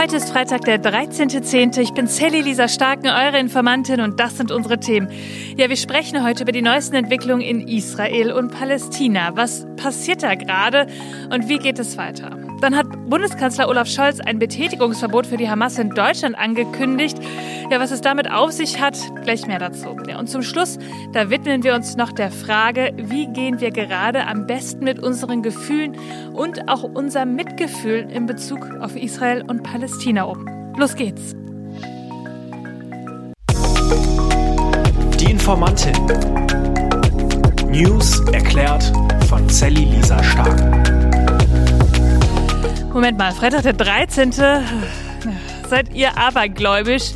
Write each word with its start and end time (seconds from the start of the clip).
Heute 0.00 0.14
ist 0.14 0.30
Freitag, 0.30 0.60
der 0.60 0.80
13.10. 0.80 1.80
Ich 1.80 1.92
bin 1.92 2.06
Sally 2.06 2.40
Lisa 2.40 2.68
Starken, 2.68 3.08
eure 3.08 3.40
Informantin 3.40 4.00
und 4.00 4.20
das 4.20 4.36
sind 4.36 4.52
unsere 4.52 4.78
Themen. 4.78 5.10
Ja, 5.56 5.68
wir 5.68 5.76
sprechen 5.76 6.24
heute 6.24 6.44
über 6.44 6.52
die 6.52 6.62
neuesten 6.62 6.94
Entwicklungen 6.94 7.40
in 7.40 7.66
Israel 7.66 8.30
und 8.30 8.52
Palästina. 8.52 9.34
Was 9.34 9.66
passiert 9.74 10.22
da 10.22 10.36
gerade 10.36 10.86
und 11.30 11.48
wie 11.48 11.58
geht 11.58 11.80
es 11.80 11.98
weiter? 11.98 12.47
Dann 12.60 12.74
hat 12.76 12.86
Bundeskanzler 13.08 13.68
Olaf 13.68 13.86
Scholz 13.86 14.18
ein 14.20 14.40
Betätigungsverbot 14.40 15.26
für 15.26 15.36
die 15.36 15.48
Hamas 15.48 15.78
in 15.78 15.90
Deutschland 15.90 16.36
angekündigt. 16.36 17.18
Ja, 17.70 17.78
was 17.78 17.92
es 17.92 18.00
damit 18.00 18.30
auf 18.30 18.50
sich 18.50 18.80
hat, 18.80 18.98
gleich 19.22 19.46
mehr 19.46 19.60
dazu. 19.60 19.96
Ja, 20.08 20.18
und 20.18 20.28
zum 20.28 20.42
Schluss, 20.42 20.78
da 21.12 21.30
widmen 21.30 21.62
wir 21.62 21.74
uns 21.74 21.96
noch 21.96 22.10
der 22.10 22.32
Frage, 22.32 22.92
wie 22.96 23.26
gehen 23.26 23.60
wir 23.60 23.70
gerade 23.70 24.26
am 24.26 24.46
besten 24.46 24.84
mit 24.84 24.98
unseren 24.98 25.42
Gefühlen 25.42 25.96
und 26.34 26.68
auch 26.68 26.82
unserem 26.82 27.36
Mitgefühl 27.36 28.08
in 28.10 28.26
Bezug 28.26 28.68
auf 28.80 28.96
Israel 28.96 29.44
und 29.46 29.62
Palästina 29.62 30.24
um. 30.24 30.44
Los 30.76 30.96
geht's. 30.96 31.36
Die 35.20 35.30
Informantin. 35.30 35.94
News 37.70 38.20
erklärt 38.32 38.92
von 39.28 39.48
Sally 39.48 39.84
Lisa 39.84 40.22
Stark. 40.24 40.97
Moment 42.98 43.16
mal, 43.16 43.30
Freitag 43.30 43.62
der 43.62 43.74
13. 43.74 44.32
Seid 44.32 45.94
ihr 45.94 46.18
abergläubisch? 46.18 47.12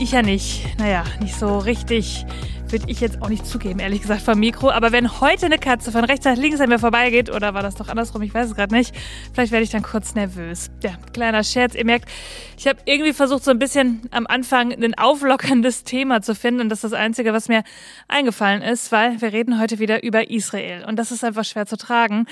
Ich 0.00 0.12
ja 0.12 0.22
nicht. 0.22 0.64
Naja, 0.78 1.04
nicht 1.20 1.34
so 1.34 1.58
richtig. 1.58 2.24
Würde 2.68 2.86
ich 2.88 3.00
jetzt 3.00 3.20
auch 3.20 3.28
nicht 3.28 3.44
zugeben, 3.44 3.78
ehrlich 3.78 4.00
gesagt, 4.00 4.22
vom 4.22 4.38
Mikro. 4.38 4.70
Aber 4.70 4.90
wenn 4.90 5.20
heute 5.20 5.44
eine 5.44 5.58
Katze 5.58 5.92
von 5.92 6.04
rechts 6.04 6.24
nach 6.24 6.34
links 6.34 6.62
an 6.62 6.70
mir 6.70 6.78
vorbeigeht, 6.78 7.28
oder 7.28 7.52
war 7.52 7.62
das 7.62 7.74
doch 7.74 7.90
andersrum, 7.90 8.22
ich 8.22 8.32
weiß 8.32 8.46
es 8.46 8.54
gerade 8.54 8.74
nicht, 8.74 8.94
vielleicht 9.34 9.52
werde 9.52 9.64
ich 9.64 9.70
dann 9.70 9.82
kurz 9.82 10.14
nervös. 10.14 10.70
Ja, 10.82 10.92
kleiner 11.12 11.44
Scherz. 11.44 11.74
Ihr 11.74 11.84
merkt, 11.84 12.08
ich 12.56 12.66
habe 12.66 12.78
irgendwie 12.86 13.12
versucht, 13.12 13.44
so 13.44 13.50
ein 13.50 13.58
bisschen 13.58 14.00
am 14.10 14.26
Anfang 14.26 14.72
ein 14.72 14.94
auflockerndes 14.96 15.84
Thema 15.84 16.22
zu 16.22 16.34
finden. 16.34 16.62
Und 16.62 16.68
das 16.70 16.84
ist 16.84 16.92
das 16.92 16.98
Einzige, 16.98 17.34
was 17.34 17.48
mir 17.48 17.64
eingefallen 18.08 18.62
ist, 18.62 18.92
weil 18.92 19.20
wir 19.20 19.30
reden 19.30 19.60
heute 19.60 19.78
wieder 19.78 20.02
über 20.02 20.30
Israel. 20.30 20.86
Und 20.86 20.96
das 20.96 21.12
ist 21.12 21.22
einfach 21.22 21.44
schwer 21.44 21.66
zu 21.66 21.76
tragen. 21.76 22.26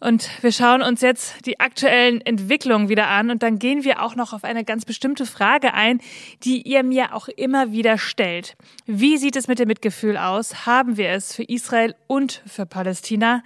Und 0.00 0.28
wir 0.42 0.52
schauen 0.52 0.82
uns 0.82 1.00
jetzt 1.00 1.46
die 1.46 1.58
aktuellen 1.60 2.20
Entwicklungen 2.20 2.88
wieder 2.88 3.08
an 3.08 3.30
und 3.30 3.42
dann 3.42 3.58
gehen 3.58 3.84
wir 3.84 4.02
auch 4.02 4.14
noch 4.14 4.32
auf 4.32 4.44
eine 4.44 4.64
ganz 4.64 4.84
bestimmte 4.84 5.26
Frage 5.26 5.74
ein, 5.74 6.00
die 6.44 6.62
ihr 6.62 6.82
mir 6.82 7.14
auch 7.14 7.28
immer 7.28 7.72
wieder 7.72 7.98
stellt. 7.98 8.56
Wie 8.86 9.16
sieht 9.16 9.36
es 9.36 9.48
mit 9.48 9.58
dem 9.58 9.68
Mitgefühl 9.68 10.16
aus? 10.16 10.66
Haben 10.66 10.96
wir 10.96 11.10
es 11.10 11.34
für 11.34 11.44
Israel 11.44 11.94
und 12.06 12.42
für 12.46 12.66
Palästina? 12.66 13.42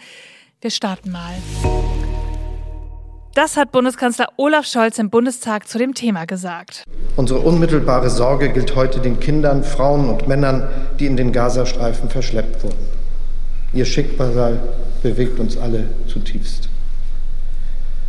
Wir 0.60 0.70
starten 0.70 1.10
mal. 1.10 1.34
Das 3.34 3.56
hat 3.56 3.70
Bundeskanzler 3.70 4.26
Olaf 4.36 4.66
Scholz 4.66 4.98
im 4.98 5.08
Bundestag 5.08 5.68
zu 5.68 5.78
dem 5.78 5.94
Thema 5.94 6.24
gesagt. 6.24 6.82
Unsere 7.14 7.38
unmittelbare 7.40 8.10
Sorge 8.10 8.52
gilt 8.52 8.74
heute 8.74 8.98
den 8.98 9.20
Kindern, 9.20 9.62
Frauen 9.62 10.08
und 10.08 10.26
Männern, 10.26 10.68
die 10.98 11.06
in 11.06 11.16
den 11.16 11.30
Gazastreifen 11.30 12.10
verschleppt 12.10 12.64
wurden. 12.64 12.99
Ihr 13.72 13.84
Schicksal 13.84 14.58
bewegt 15.02 15.38
uns 15.38 15.56
alle 15.56 15.84
zutiefst. 16.06 16.68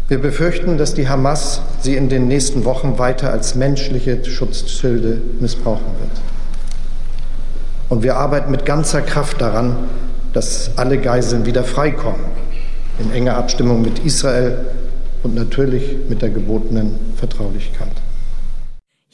Wir 0.07 0.17
befürchten, 0.19 0.77
dass 0.77 0.93
die 0.93 1.07
Hamas 1.07 1.61
sie 1.79 1.95
in 1.95 2.09
den 2.09 2.27
nächsten 2.27 2.65
Wochen 2.65 2.97
weiter 2.99 3.31
als 3.31 3.55
menschliche 3.55 4.25
Schutzschilde 4.25 5.21
missbrauchen 5.39 5.85
wird. 5.99 6.21
Und 7.87 8.03
wir 8.03 8.17
arbeiten 8.17 8.51
mit 8.51 8.65
ganzer 8.65 9.01
Kraft 9.01 9.39
daran, 9.39 9.75
dass 10.33 10.71
alle 10.77 10.97
Geiseln 10.97 11.45
wieder 11.45 11.63
freikommen, 11.63 12.21
in 12.99 13.11
enger 13.11 13.37
Abstimmung 13.37 13.81
mit 13.81 13.99
Israel 13.99 14.65
und 15.23 15.35
natürlich 15.35 15.97
mit 16.09 16.21
der 16.21 16.29
gebotenen 16.29 16.99
Vertraulichkeit. 17.17 17.91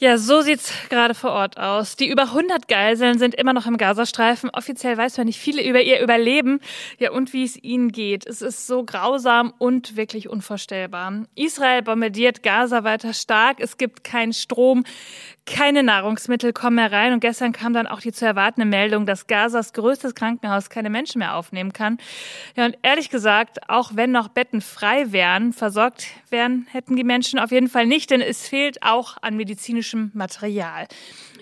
Ja, 0.00 0.16
so 0.16 0.42
sieht's 0.42 0.72
gerade 0.90 1.12
vor 1.12 1.32
Ort 1.32 1.58
aus. 1.58 1.96
Die 1.96 2.08
über 2.08 2.22
100 2.22 2.68
Geiseln 2.68 3.18
sind 3.18 3.34
immer 3.34 3.52
noch 3.52 3.66
im 3.66 3.76
Gazastreifen. 3.76 4.48
Offiziell 4.50 4.96
weiß 4.96 5.16
man 5.16 5.26
nicht 5.26 5.40
viele 5.40 5.60
über 5.68 5.82
ihr 5.82 6.00
Überleben. 6.00 6.60
Ja, 7.00 7.10
und 7.10 7.32
wie 7.32 7.42
es 7.42 7.60
ihnen 7.60 7.90
geht. 7.90 8.24
Es 8.24 8.40
ist 8.40 8.68
so 8.68 8.84
grausam 8.84 9.52
und 9.58 9.96
wirklich 9.96 10.28
unvorstellbar. 10.28 11.24
Israel 11.34 11.82
bombardiert 11.82 12.44
Gaza 12.44 12.84
weiter 12.84 13.12
stark. 13.12 13.58
Es 13.58 13.76
gibt 13.76 14.04
keinen 14.04 14.32
Strom. 14.32 14.84
Keine 15.50 15.82
Nahrungsmittel 15.82 16.52
kommen 16.52 16.76
mehr 16.76 16.92
rein. 16.92 17.12
Und 17.12 17.20
gestern 17.20 17.52
kam 17.52 17.72
dann 17.72 17.86
auch 17.86 18.00
die 18.00 18.12
zu 18.12 18.26
erwartende 18.26 18.66
Meldung, 18.66 19.06
dass 19.06 19.26
Gazas 19.26 19.72
größtes 19.72 20.14
Krankenhaus 20.14 20.70
keine 20.70 20.90
Menschen 20.90 21.20
mehr 21.20 21.34
aufnehmen 21.36 21.72
kann. 21.72 21.98
Ja, 22.56 22.66
und 22.66 22.76
ehrlich 22.82 23.10
gesagt, 23.10 23.68
auch 23.68 23.92
wenn 23.94 24.12
noch 24.12 24.28
Betten 24.28 24.60
frei 24.60 25.10
wären, 25.12 25.52
versorgt 25.52 26.06
werden 26.30 26.66
hätten 26.70 26.96
die 26.96 27.04
Menschen 27.04 27.38
auf 27.38 27.50
jeden 27.50 27.68
Fall 27.68 27.86
nicht, 27.86 28.10
denn 28.10 28.20
es 28.20 28.46
fehlt 28.46 28.82
auch 28.82 29.16
an 29.22 29.36
medizinischem 29.36 30.10
Material. 30.14 30.86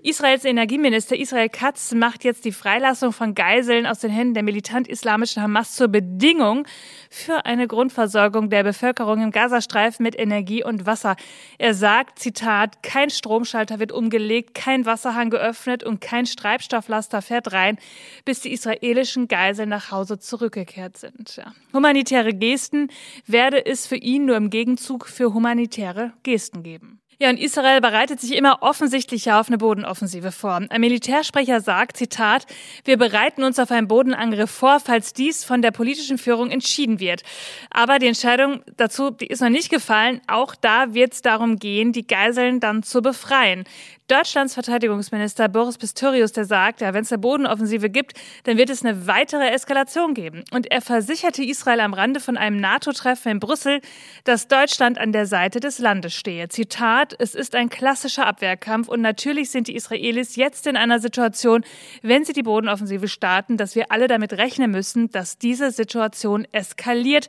Israels 0.02 0.44
Energieminister 0.44 1.16
Israel 1.16 1.48
Katz 1.48 1.92
macht 1.92 2.24
jetzt 2.24 2.44
die 2.44 2.52
Freilassung 2.52 3.12
von 3.12 3.34
Geiseln 3.34 3.86
aus 3.86 4.00
den 4.00 4.10
Händen 4.10 4.34
der 4.34 4.42
militant-islamischen 4.42 5.42
Hamas 5.42 5.74
zur 5.74 5.88
Bedingung 5.88 6.66
für 7.10 7.44
eine 7.46 7.66
Grundversorgung 7.66 8.50
der 8.50 8.62
Bevölkerung 8.62 9.22
im 9.22 9.30
Gazastreifen 9.30 10.02
mit 10.02 10.18
Energie 10.18 10.62
und 10.64 10.86
Wasser. 10.86 11.16
Er 11.58 11.74
sagt, 11.74 12.18
Zitat, 12.18 12.82
kein 12.82 13.10
Stromschalter 13.10 13.78
wird 13.78 13.92
umgelegt, 13.92 14.54
kein 14.54 14.86
Wasserhahn 14.86 15.30
geöffnet 15.30 15.84
und 15.84 16.00
kein 16.00 16.24
Treibstofflaster 16.24 17.22
fährt 17.22 17.52
rein, 17.52 17.78
bis 18.24 18.40
die 18.40 18.52
israelischen 18.52 19.28
Geiseln 19.28 19.68
nach 19.68 19.90
Hause 19.90 20.18
zurückgekehrt 20.18 20.96
sind. 20.96 21.36
Ja. 21.36 21.54
Humanitäre 21.72 22.34
Gesten 22.34 22.88
werde 23.26 23.64
es 23.64 23.86
für 23.86 23.96
ihn 23.96 24.26
nur 24.26 24.36
im 24.36 24.50
Gegenzug 24.50 25.06
für 25.06 25.32
humanitäre 25.32 26.12
Gesten 26.22 26.62
geben. 26.62 27.00
Ja, 27.19 27.31
und 27.31 27.38
Israel 27.38 27.81
bereitet 27.81 28.21
sich 28.21 28.37
immer 28.37 28.59
offensichtlicher 28.62 29.41
auf 29.41 29.49
eine 29.49 29.56
Bodenoffensive 29.56 30.32
vor. 30.32 30.60
Ein 30.69 30.81
Militärsprecher 30.82 31.62
sagt, 31.62 31.97
Zitat, 31.97 32.44
wir 32.84 32.99
bereiten 32.99 33.43
uns 33.43 33.59
auf 33.59 33.71
einen 33.71 33.88
Bodenangriff 33.88 34.50
vor, 34.50 34.81
falls 34.81 35.15
dies 35.15 35.43
von 35.43 35.62
der 35.62 35.71
politischen 35.71 36.19
Führung 36.19 36.50
entschieden 36.50 37.00
wird. 37.00 37.22
Aber 37.71 37.99
die 37.99 38.09
Entscheidung 38.09 38.60
dazu, 38.76 39.10
die 39.10 39.28
ist 39.28 39.41
noch 39.41 39.49
nicht 39.49 39.71
gefallen. 39.71 40.21
Auch 40.26 40.55
da 40.55 40.93
wird 40.93 41.15
es 41.15 41.22
darum 41.22 41.59
gehen, 41.59 41.93
die 41.93 42.06
Geiseln 42.06 42.60
dann 42.60 42.82
zu 42.82 43.00
befreien. 43.00 43.65
Deutschlands 44.09 44.55
Verteidigungsminister 44.55 45.49
Boris 45.49 45.78
Pistorius, 45.78 46.31
der 46.31 46.44
sagt, 46.44 46.81
ja, 46.81 46.94
wenn 46.94 47.03
es 47.03 47.10
eine 47.10 47.19
Bodenoffensive 47.19 47.91
gibt, 47.91 48.12
dann 48.44 48.56
wird 48.56 48.71
es 48.71 48.84
eine 48.84 49.09
weitere 49.09 49.49
Eskalation 49.49 50.15
geben. 50.15 50.44
Und 50.53 50.71
er 50.71 50.81
versicherte 50.81 51.43
Israel 51.43 51.81
am 51.81 51.93
Rande 51.93 52.21
von 52.21 52.37
einem 52.37 52.60
NATO-Treffen 52.60 53.32
in 53.32 53.41
Brüssel, 53.41 53.81
dass 54.22 54.47
Deutschland 54.47 54.99
an 54.99 55.10
der 55.10 55.26
Seite 55.26 55.59
des 55.59 55.81
Landes 55.81 56.15
stehe. 56.15 56.49
Zitat, 56.49 57.06
es 57.19 57.34
ist 57.34 57.55
ein 57.55 57.69
klassischer 57.69 58.27
Abwehrkampf 58.27 58.89
und 58.89 59.00
natürlich 59.00 59.50
sind 59.50 59.69
die 59.69 59.77
Israelis 59.77 60.37
jetzt 60.37 60.67
in 60.67 60.77
einer 60.77 60.99
Situation, 60.99 61.65
wenn 62.03 62.25
sie 62.25 62.33
die 62.33 62.43
Bodenoffensive 62.43 63.09
starten, 63.09 63.56
dass 63.56 63.75
wir 63.75 63.93
alle 63.93 64.09
damit 64.09 64.33
rechnen 64.33 64.71
müssen, 64.71 65.11
dass 65.11 65.39
diese 65.39 65.71
Situation 65.71 66.47
eskaliert. 66.53 67.28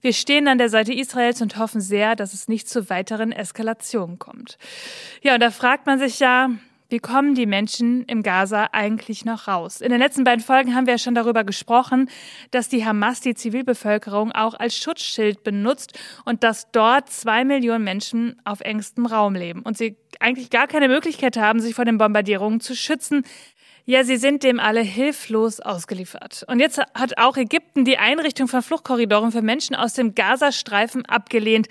Wir 0.00 0.12
stehen 0.12 0.46
an 0.46 0.58
der 0.58 0.68
Seite 0.68 0.92
Israels 0.92 1.42
und 1.42 1.56
hoffen 1.58 1.80
sehr, 1.80 2.14
dass 2.14 2.34
es 2.34 2.48
nicht 2.48 2.68
zu 2.68 2.88
weiteren 2.88 3.32
Eskalationen 3.32 4.18
kommt. 4.18 4.58
Ja, 5.22 5.34
und 5.34 5.40
da 5.40 5.50
fragt 5.50 5.86
man 5.86 5.98
sich 5.98 6.20
ja, 6.20 6.50
wie 6.90 6.98
kommen 7.00 7.34
die 7.34 7.46
Menschen 7.46 8.04
im 8.04 8.22
Gaza 8.22 8.68
eigentlich 8.72 9.24
noch 9.24 9.46
raus? 9.46 9.80
In 9.80 9.90
den 9.90 9.98
letzten 9.98 10.24
beiden 10.24 10.42
Folgen 10.42 10.74
haben 10.74 10.86
wir 10.86 10.94
ja 10.94 10.98
schon 10.98 11.14
darüber 11.14 11.44
gesprochen, 11.44 12.08
dass 12.50 12.68
die 12.68 12.84
Hamas 12.84 13.20
die 13.20 13.34
Zivilbevölkerung 13.34 14.32
auch 14.32 14.54
als 14.54 14.74
Schutzschild 14.76 15.44
benutzt 15.44 15.98
und 16.24 16.42
dass 16.42 16.70
dort 16.70 17.10
zwei 17.10 17.44
Millionen 17.44 17.84
Menschen 17.84 18.40
auf 18.44 18.60
engstem 18.60 19.04
Raum 19.04 19.34
leben 19.34 19.62
und 19.62 19.76
sie 19.76 19.96
eigentlich 20.20 20.48
gar 20.48 20.66
keine 20.66 20.88
Möglichkeit 20.88 21.36
haben, 21.36 21.60
sich 21.60 21.74
vor 21.74 21.84
den 21.84 21.98
Bombardierungen 21.98 22.60
zu 22.60 22.74
schützen. 22.74 23.22
Ja, 23.90 24.04
sie 24.04 24.18
sind 24.18 24.42
dem 24.42 24.60
alle 24.60 24.82
hilflos 24.82 25.60
ausgeliefert. 25.60 26.44
Und 26.46 26.60
jetzt 26.60 26.78
hat 26.92 27.16
auch 27.16 27.38
Ägypten 27.38 27.86
die 27.86 27.96
Einrichtung 27.96 28.46
von 28.46 28.60
Fluchtkorridoren 28.60 29.32
für 29.32 29.40
Menschen 29.40 29.74
aus 29.74 29.94
dem 29.94 30.14
Gazastreifen 30.14 31.06
abgelehnt. 31.06 31.68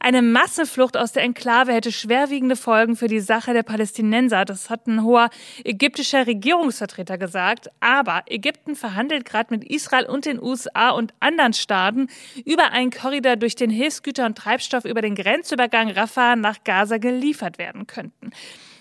Eine 0.00 0.22
Massenflucht 0.22 0.96
aus 0.96 1.12
der 1.12 1.24
Enklave 1.24 1.74
hätte 1.74 1.92
schwerwiegende 1.92 2.56
Folgen 2.56 2.96
für 2.96 3.06
die 3.06 3.20
Sache 3.20 3.52
der 3.52 3.64
Palästinenser. 3.64 4.46
Das 4.46 4.70
hat 4.70 4.86
ein 4.86 5.04
hoher 5.04 5.28
ägyptischer 5.62 6.26
Regierungsvertreter 6.26 7.18
gesagt. 7.18 7.68
Aber 7.80 8.22
Ägypten 8.30 8.74
verhandelt 8.74 9.26
gerade 9.26 9.52
mit 9.52 9.62
Israel 9.62 10.06
und 10.06 10.24
den 10.24 10.42
USA 10.42 10.88
und 10.88 11.12
anderen 11.20 11.52
Staaten 11.52 12.06
über 12.46 12.70
einen 12.70 12.90
Korridor, 12.90 13.36
durch 13.36 13.56
den 13.56 13.68
Hilfsgüter 13.68 14.24
und 14.24 14.38
Treibstoff 14.38 14.86
über 14.86 15.02
den 15.02 15.14
Grenzübergang 15.14 15.90
Rafah 15.90 16.34
nach 16.34 16.64
Gaza 16.64 16.96
geliefert 16.96 17.58
werden 17.58 17.86
könnten. 17.86 18.30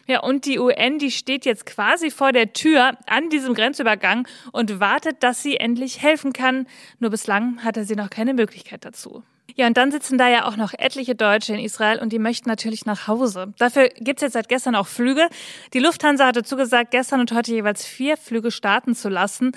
Ja, 0.08 0.22
und 0.22 0.46
die 0.46 0.58
UN, 0.58 1.00
die 1.00 1.12
steht 1.12 1.46
jetzt 1.46 1.66
quasi 1.66 2.12
vor 2.12 2.32
der 2.32 2.54
Tür 2.54 2.98
an 3.08 3.30
diesem 3.30 3.54
Grenzübergang 3.54 4.26
und 4.54 4.80
wartet, 4.80 5.22
dass 5.22 5.44
sie 5.44 5.58
endlich 5.58 6.02
helfen 6.02 6.32
kann. 6.32 6.66
Nur 7.00 7.12
bislang 7.12 7.64
hatte 7.64 7.84
sie 7.84 7.96
noch 7.96 8.10
keine 8.10 8.34
Möglichkeit 8.34 8.86
dazu. 8.86 9.24
Ja, 9.56 9.66
und 9.66 9.78
dann 9.78 9.92
sitzen 9.92 10.18
da 10.18 10.28
ja 10.28 10.46
auch 10.46 10.58
noch 10.58 10.74
etliche 10.78 11.16
Deutsche 11.16 11.54
in 11.54 11.60
Israel 11.60 12.00
und 12.00 12.12
die 12.12 12.20
möchten 12.20 12.50
natürlich 12.50 12.86
nach 12.86 13.08
Hause. 13.08 13.54
Dafür 13.58 13.90
gibt's 13.96 14.22
jetzt 14.22 14.34
seit 14.34 14.50
gestern 14.50 14.76
auch 14.76 14.88
Flüge. 14.88 15.30
Die 15.74 15.80
Lufthansa 15.80 16.28
hatte 16.28 16.44
zugesagt, 16.44 16.92
gestern 16.92 17.22
und 17.22 17.32
heute 17.32 17.54
jeweils 17.54 17.86
vier 17.86 18.18
Flüge 18.18 18.52
starten 18.52 18.94
zu 18.94 19.10
lassen. 19.10 19.54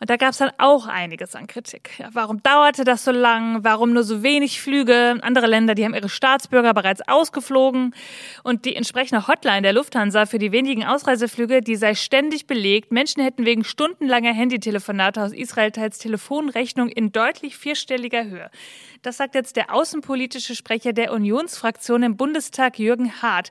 Und 0.00 0.08
da 0.08 0.16
gab's 0.16 0.38
dann 0.38 0.52
auch 0.58 0.86
einiges 0.86 1.34
an 1.34 1.48
Kritik. 1.48 1.90
Ja, 1.98 2.08
warum 2.12 2.42
dauerte 2.42 2.84
das 2.84 3.04
so 3.04 3.10
lang? 3.10 3.64
Warum 3.64 3.92
nur 3.92 4.04
so 4.04 4.22
wenig 4.22 4.62
Flüge? 4.62 5.18
Andere 5.22 5.48
Länder, 5.48 5.74
die 5.74 5.84
haben 5.84 5.94
ihre 5.94 6.08
Staatsbürger 6.08 6.72
bereits 6.72 7.06
ausgeflogen. 7.06 7.94
Und 8.44 8.64
die 8.64 8.76
entsprechende 8.76 9.26
Hotline 9.26 9.62
der 9.62 9.72
Lufthansa 9.72 10.24
für 10.24 10.38
die 10.38 10.52
wenigen 10.52 10.84
Ausreiseflüge, 10.84 11.62
die 11.62 11.76
sei 11.76 11.94
ständig 11.96 12.46
belegt. 12.46 12.92
Menschen 12.92 13.22
hätten 13.22 13.44
wegen 13.44 13.64
stundenlanger 13.64 14.32
Handytelefonate 14.32 15.20
aus 15.20 15.32
Israel 15.32 15.72
teils 15.72 15.98
Telefonrechnung 15.98 16.88
in 16.88 17.10
deutlich 17.10 17.56
vierstelliger 17.56 18.24
Höhe. 18.24 18.50
Das 19.02 19.16
sagt 19.16 19.31
jetzt 19.34 19.56
der 19.56 19.74
außenpolitische 19.74 20.54
Sprecher 20.54 20.92
der 20.92 21.12
Unionsfraktion 21.12 22.02
im 22.02 22.16
Bundestag, 22.16 22.78
Jürgen 22.78 23.22
Hart. 23.22 23.50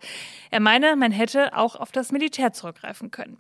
Er 0.50 0.60
meine, 0.60 0.96
man 0.96 1.12
hätte 1.12 1.56
auch 1.56 1.76
auf 1.76 1.92
das 1.92 2.12
Militär 2.12 2.54
zurückgreifen 2.54 3.12
können. 3.12 3.38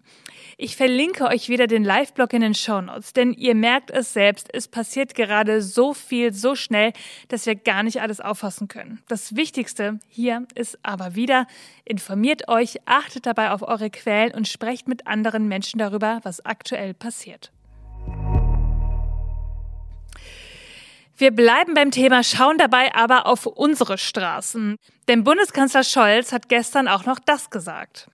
Ich 0.57 0.75
verlinke 0.75 1.25
euch 1.25 1.49
wieder 1.49 1.67
den 1.67 1.83
Live-Blog 1.83 2.33
in 2.33 2.41
den 2.41 2.53
Shownotes, 2.53 3.13
denn 3.13 3.33
ihr 3.33 3.55
merkt 3.55 3.91
es 3.91 4.13
selbst, 4.13 4.53
es 4.53 4.67
passiert 4.67 5.15
gerade 5.15 5.61
so 5.61 5.93
viel, 5.93 6.33
so 6.33 6.55
schnell, 6.55 6.93
dass 7.29 7.45
wir 7.45 7.55
gar 7.55 7.83
nicht 7.83 8.01
alles 8.01 8.21
auffassen 8.21 8.67
können. 8.67 9.01
Das 9.07 9.35
Wichtigste 9.35 9.99
hier 10.07 10.45
ist 10.55 10.79
aber 10.83 11.15
wieder, 11.15 11.47
informiert 11.85 12.47
euch, 12.47 12.77
achtet 12.85 13.25
dabei 13.25 13.51
auf 13.51 13.61
eure 13.61 13.89
Quellen 13.89 14.33
und 14.33 14.47
sprecht 14.47 14.87
mit 14.87 15.07
anderen 15.07 15.47
Menschen 15.47 15.79
darüber, 15.79 16.19
was 16.23 16.45
aktuell 16.45 16.93
passiert. 16.93 17.51
Wir 21.17 21.31
bleiben 21.31 21.73
beim 21.73 21.91
Thema, 21.91 22.23
schauen 22.23 22.57
dabei 22.57 22.93
aber 22.95 23.25
auf 23.27 23.45
unsere 23.45 23.97
Straßen. 23.97 24.75
Denn 25.07 25.23
Bundeskanzler 25.23 25.83
Scholz 25.83 26.31
hat 26.31 26.49
gestern 26.49 26.87
auch 26.87 27.05
noch 27.05 27.19
das 27.19 27.49
gesagt. 27.49 28.07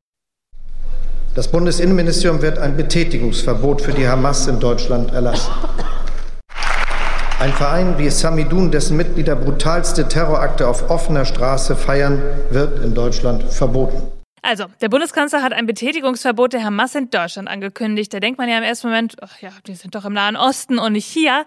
Das 1.36 1.50
Bundesinnenministerium 1.50 2.42
wird 2.42 2.58
ein 2.58 2.76
Betätigungsverbot 2.76 3.82
für 3.82 3.94
die 3.94 4.08
Hamas 4.08 4.48
in 4.48 4.60
Deutschland 4.60 5.14
erlassen. 5.14 5.52
Ein 7.40 7.54
Verein 7.54 8.00
wie 8.00 8.10
Samidun, 8.10 8.72
dessen 8.72 8.98
Mitglieder 8.98 9.36
brutalste 9.36 10.08
Terrorakte 10.08 10.68
auf 10.68 10.90
offener 10.90 11.24
Straße 11.24 11.76
feiern, 11.76 12.20
wird 12.50 12.84
in 12.84 12.96
Deutschland 12.96 13.44
verboten. 13.44 14.17
Also, 14.50 14.68
der 14.80 14.88
Bundeskanzler 14.88 15.44
hat 15.44 15.52
ein 15.52 15.66
Betätigungsverbot 15.66 16.54
der 16.54 16.64
Hamas 16.64 16.96
in 16.96 17.10
Deutschland 17.10 17.50
angekündigt. 17.50 18.14
Da 18.14 18.22
denkt 18.22 18.38
man 18.38 18.48
ja 18.48 18.58
im 18.58 18.64
ersten 18.64 18.88
Moment, 18.88 19.18
ach 19.20 19.42
ja, 19.42 19.50
die 19.68 19.76
sind 19.76 19.94
doch 19.94 20.06
im 20.06 20.14
Nahen 20.14 20.38
Osten 20.38 20.80
und 20.80 20.94
nicht 20.94 21.06
hier. 21.06 21.46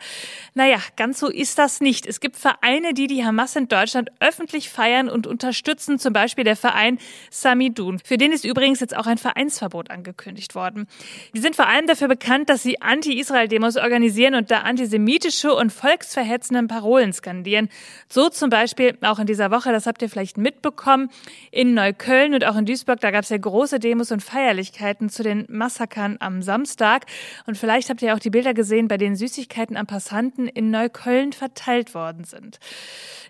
Naja, 0.52 0.76
ganz 0.96 1.18
so 1.18 1.30
ist 1.30 1.58
das 1.58 1.80
nicht. 1.80 2.04
Es 2.04 2.20
gibt 2.20 2.36
Vereine, 2.36 2.92
die 2.92 3.06
die 3.06 3.24
Hamas 3.24 3.56
in 3.56 3.68
Deutschland 3.68 4.10
öffentlich 4.20 4.68
feiern 4.68 5.08
und 5.08 5.26
unterstützen, 5.26 5.98
zum 5.98 6.12
Beispiel 6.12 6.44
der 6.44 6.56
Verein 6.56 6.98
Samidun. 7.30 8.00
Für 8.04 8.18
den 8.18 8.32
ist 8.32 8.44
übrigens 8.44 8.80
jetzt 8.80 8.94
auch 8.94 9.06
ein 9.06 9.16
Vereinsverbot 9.16 9.90
angekündigt 9.90 10.54
worden. 10.54 10.86
Die 11.34 11.40
sind 11.40 11.56
vor 11.56 11.68
allem 11.68 11.86
dafür 11.86 12.08
bekannt, 12.08 12.50
dass 12.50 12.62
sie 12.62 12.82
Anti-Israel-Demos 12.82 13.78
organisieren 13.78 14.34
und 14.34 14.50
da 14.50 14.58
antisemitische 14.58 15.54
und 15.54 15.72
volksverhetzende 15.72 16.66
Parolen 16.66 17.14
skandieren. 17.14 17.70
So 18.10 18.28
zum 18.28 18.50
Beispiel 18.50 18.98
auch 19.00 19.18
in 19.18 19.26
dieser 19.26 19.50
Woche, 19.50 19.72
das 19.72 19.86
habt 19.86 20.02
ihr 20.02 20.10
vielleicht 20.10 20.36
mitbekommen, 20.36 21.08
in 21.50 21.72
Neukölln 21.72 22.34
und 22.34 22.44
auch 22.44 22.58
in 22.58 22.66
Duisburg 22.66 22.89
Duisburg, 22.90 23.00
da 23.00 23.10
gab 23.12 23.22
es 23.22 23.30
ja 23.30 23.38
große 23.38 23.78
Demos 23.78 24.10
und 24.10 24.20
Feierlichkeiten 24.22 25.10
zu 25.10 25.22
den 25.22 25.46
Massakern 25.48 26.16
am 26.18 26.42
Samstag. 26.42 27.06
Und 27.46 27.56
vielleicht 27.56 27.88
habt 27.88 28.02
ihr 28.02 28.14
auch 28.14 28.18
die 28.18 28.30
Bilder 28.30 28.52
gesehen, 28.52 28.88
bei 28.88 28.96
denen 28.96 29.14
Süßigkeiten 29.14 29.76
an 29.76 29.86
Passanten 29.86 30.48
in 30.48 30.70
Neukölln 30.70 31.32
verteilt 31.32 31.94
worden 31.94 32.24
sind. 32.24 32.58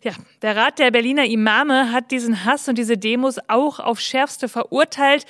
Ja, 0.03 0.13
der 0.41 0.57
Rat 0.57 0.79
der 0.79 0.91
Berliner 0.91 1.27
Imame 1.27 1.93
hat 1.93 2.11
diesen 2.11 2.47
Hass 2.47 2.69
und 2.69 2.79
diese 2.79 2.97
Demos 2.97 3.39
auch 3.49 3.81
auf 3.81 4.01
schärfste 4.01 4.49
verurteilt 4.49 5.27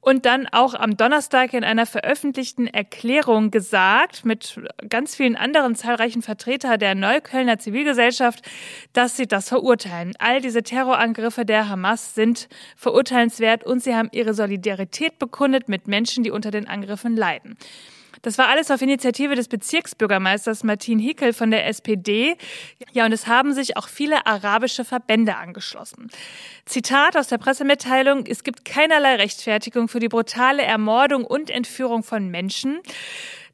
und 0.00 0.24
dann 0.24 0.46
auch 0.46 0.74
am 0.74 0.96
Donnerstag 0.96 1.52
in 1.52 1.64
einer 1.64 1.86
veröffentlichten 1.86 2.66
Erklärung 2.66 3.50
gesagt, 3.50 4.24
mit 4.24 4.60
ganz 4.88 5.14
vielen 5.14 5.36
anderen 5.36 5.74
zahlreichen 5.74 6.22
Vertretern 6.22 6.78
der 6.78 6.94
Neuköllner 6.94 7.58
Zivilgesellschaft, 7.58 8.42
dass 8.92 9.16
sie 9.16 9.26
das 9.26 9.48
verurteilen. 9.48 10.14
All 10.18 10.40
diese 10.40 10.62
Terrorangriffe 10.62 11.44
der 11.44 11.68
Hamas 11.68 12.14
sind 12.14 12.48
verurteilenswert 12.76 13.64
und 13.64 13.82
sie 13.82 13.94
haben 13.94 14.08
ihre 14.12 14.34
Solidarität 14.34 15.18
bekundet 15.18 15.68
mit 15.68 15.86
Menschen, 15.86 16.24
die 16.24 16.30
unter 16.30 16.50
den 16.50 16.66
Angriffen 16.66 17.16
leiden. 17.16 17.56
Das 18.22 18.36
war 18.36 18.48
alles 18.48 18.70
auf 18.70 18.82
Initiative 18.82 19.34
des 19.34 19.48
Bezirksbürgermeisters 19.48 20.62
Martin 20.62 20.98
Hickel 20.98 21.32
von 21.32 21.50
der 21.50 21.66
SPD. 21.66 22.36
Ja, 22.92 23.06
und 23.06 23.12
es 23.12 23.26
haben 23.26 23.54
sich 23.54 23.76
auch 23.76 23.88
viele 23.88 24.26
arabische 24.26 24.84
Verbände 24.84 25.36
angeschlossen. 25.36 26.08
Zitat 26.66 27.16
aus 27.16 27.28
der 27.28 27.38
Pressemitteilung, 27.38 28.26
es 28.26 28.44
gibt 28.44 28.64
keinerlei 28.64 29.16
Rechtfertigung 29.16 29.88
für 29.88 30.00
die 30.00 30.08
brutale 30.08 30.62
Ermordung 30.62 31.24
und 31.24 31.50
Entführung 31.50 32.02
von 32.02 32.28
Menschen. 32.28 32.80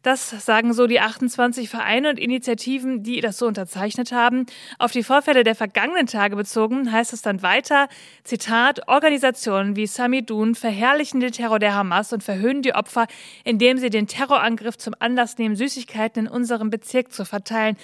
Das 0.07 0.31
sagen 0.31 0.73
so 0.73 0.87
die 0.87 1.01
28 1.01 1.69
Vereine 1.69 2.11
und 2.11 2.21
Initiativen, 2.21 3.03
die 3.03 3.21
das 3.21 3.39
so 3.39 3.47
unterzeichnet 3.49 4.13
haben. 4.13 4.47
Auf 4.79 4.93
die 4.93 5.03
Vorfälle 5.03 5.43
der 5.43 5.57
vergangenen 5.57 6.07
Tage 6.07 6.37
bezogen 6.37 6.93
heißt 6.93 7.13
es 7.13 7.23
dann 7.23 7.43
weiter, 7.43 7.89
Zitat, 8.23 8.87
Organisationen 8.87 9.75
wie 9.75 9.89
Samidun 9.89 10.55
verherrlichen 10.55 11.19
den 11.19 11.33
Terror 11.33 11.59
der 11.59 11.75
Hamas 11.75 12.13
und 12.13 12.23
verhöhnen 12.23 12.63
die 12.63 12.73
Opfer, 12.73 13.09
indem 13.43 13.79
sie 13.79 13.91
den 13.91 14.07
Terrorangriff 14.07 14.79
zum 14.79 14.95
Anlass 15.01 15.39
nehmen, 15.39 15.57
Süßigkeiten 15.57 16.27
in 16.27 16.33
unserem 16.33 16.71
Bezirk 16.71 17.13
zu 17.13 17.25
verteilen. 17.25 17.77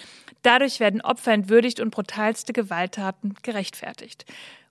Dadurch 0.43 0.79
werden 0.79 1.01
Opfer 1.01 1.33
entwürdigt 1.33 1.81
und 1.81 1.91
brutalste 1.91 2.53
Gewalttaten 2.53 3.35
gerechtfertigt. 3.43 4.27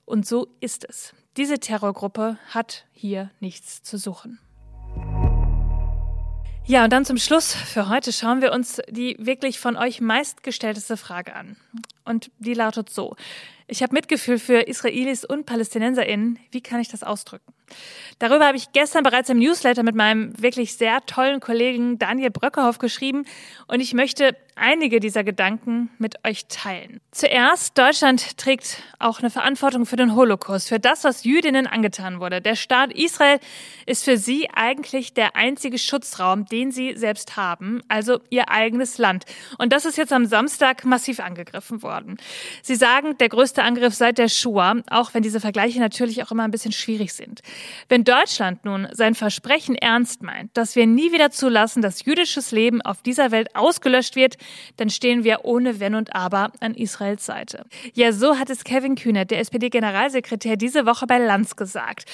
Und 0.06 0.26
so 0.26 0.48
ist 0.62 0.86
es. 0.88 1.14
Diese 1.36 1.60
Terrorgruppe 1.60 2.38
hat 2.52 2.86
hier 2.94 3.30
nichts 3.42 3.84
zu 3.84 3.98
suchen. 3.98 4.40
Ja, 6.72 6.86
und 6.86 6.94
dann 6.94 7.04
zum 7.04 7.18
Schluss 7.18 7.54
für 7.54 7.90
heute 7.90 8.14
schauen 8.14 8.42
wir 8.42 8.54
uns 8.54 8.82
die 8.88 9.18
wirklich 9.20 9.60
von 9.60 9.76
euch 9.76 10.00
meistgestellteste 10.00 10.96
Frage 10.96 11.36
an. 11.36 11.58
Und 12.06 12.32
die 12.40 12.54
lautet 12.54 12.90
so. 12.90 13.16
Ich 13.68 13.82
habe 13.82 13.94
Mitgefühl 13.94 14.38
für 14.38 14.68
Israelis 14.68 15.24
und 15.24 15.46
PalästinenserInnen. 15.46 16.40
Wie 16.52 16.62
kann 16.62 16.82
ich 16.82 16.90
das 16.90 17.04
ausdrücken? 17.04 17.54
Darüber 18.20 18.46
habe 18.46 18.58
ich 18.58 18.72
gestern 18.74 19.04
bereits 19.04 19.30
im 19.30 19.40
Newsletter 19.40 19.84
mit 19.84 19.96
meinem 19.96 20.40
wirklich 20.42 20.76
sehr 20.76 21.00
tollen 21.06 21.40
Kollegen 21.40 21.98
Daniel 21.98 22.30
Bröckerhoff 22.30 22.78
geschrieben 22.78 23.26
und 23.68 23.80
ich 23.80 23.94
möchte 23.94 24.36
einige 24.56 25.00
dieser 25.00 25.24
Gedanken 25.24 25.90
mit 25.98 26.16
euch 26.28 26.48
teilen. 26.48 27.00
Zuerst, 27.12 27.78
Deutschland 27.78 28.38
trägt 28.38 28.84
auch 29.00 29.20
eine 29.20 29.30
Verantwortung 29.30 29.86
für 29.86 29.96
den 29.96 30.16
Holocaust, 30.16 30.68
für 30.68 30.80
das, 30.80 31.04
was 31.04 31.24
Jüdinnen 31.24 31.66
angetan 31.66 32.20
wurde. 32.20 32.42
Der 32.42 32.56
Staat 32.56 32.94
Israel 32.94 33.40
ist 33.86 34.04
für 34.04 34.18
sie 34.18 34.50
eigentlich 34.54 35.14
der 35.14 35.36
einzige 35.36 35.78
Schutzraum, 35.78 36.46
den 36.46 36.72
sie 36.72 36.96
selbst 36.96 37.38
haben, 37.38 37.82
also 37.88 38.20
ihr 38.30 38.50
eigenes 38.50 38.98
Land. 38.98 39.26
Und 39.58 39.74
das 39.74 39.86
ist 39.86 39.98
jetzt 39.98 40.14
am 40.14 40.26
Samstag 40.26 40.86
massiv 40.86 41.20
angegriffen 41.20 41.82
worden. 41.82 41.91
Sie 42.62 42.76
sagen, 42.76 43.18
der 43.18 43.30
größte 43.30 43.64
Angriff 43.64 43.94
seit 43.94 44.18
der 44.18 44.30
Shoah, 44.30 44.82
auch 44.90 45.14
wenn 45.14 45.24
diese 45.24 45.40
Vergleiche 45.40 45.80
natürlich 45.80 46.24
auch 46.24 46.32
immer 46.32 46.44
ein 46.44 46.52
bisschen 46.52 46.72
schwierig 46.72 47.14
sind. 47.14 47.42
Wenn 47.90 48.04
Deutschland 48.04 48.66
nun 48.66 48.88
sein 48.92 49.16
Versprechen 49.16 49.76
ernst 49.76 50.22
meint, 50.22 50.56
dass 50.56 50.76
wir 50.76 50.88
nie 50.88 51.12
wieder 51.12 51.32
zulassen, 51.32 51.82
dass 51.82 52.06
jüdisches 52.06 52.52
Leben 52.52 52.82
auf 52.82 53.02
dieser 53.02 53.32
Welt 53.32 53.56
ausgelöscht 53.56 54.16
wird, 54.16 54.38
dann 54.78 54.90
stehen 54.90 55.24
wir 55.24 55.44
ohne 55.44 55.80
Wenn 55.80 55.96
und 55.96 56.16
Aber 56.16 56.52
an 56.60 56.74
Israels 56.76 57.26
Seite. 57.26 57.66
Ja, 57.94 58.12
so 58.12 58.38
hat 58.38 58.50
es 58.50 58.64
Kevin 58.64 58.96
Kühnert, 58.96 59.32
der 59.32 59.40
SPD-Generalsekretär, 59.40 60.58
diese 60.58 60.86
Woche 60.86 61.08
bei 61.08 61.18
Lanz 61.18 61.56
gesagt. 61.56 62.06